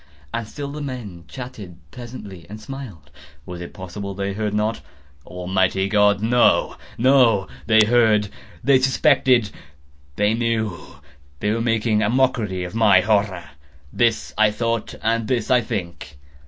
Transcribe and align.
And 0.33 0.47
still 0.47 0.71
the 0.71 0.81
men 0.81 1.25
chatted 1.27 1.77
pleasantly, 1.91 2.47
and 2.49 2.59
smiled. 2.59 3.11
Was 3.45 3.61
it 3.61 3.71
possible 3.71 4.15
they 4.15 4.33
heard 4.33 4.55
not? 4.55 4.81
Almighty 5.27 5.87
God!—no, 5.87 6.75
no! 6.97 7.47
They 7.67 7.81
heard!—they 7.85 8.79
suspected!—they 8.79 10.33
knew!—they 10.33 11.51
were 11.51 11.61
making 11.61 12.01
a 12.01 12.09
mockery 12.09 12.63
of 12.63 12.73
my 12.73 13.01
horror!—this 13.01 14.33
I 14.39 14.49
thought, 14.49 14.95
and 15.03 15.27
this 15.27 15.51
I 15.51 15.61
think. 15.61 16.17